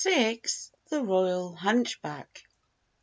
THE 0.89 1.03
ROYAL 1.03 1.57
HUNCHBACK. 1.57 2.41